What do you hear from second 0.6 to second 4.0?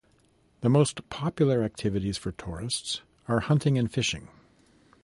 The most popular activities for tourists are hunting and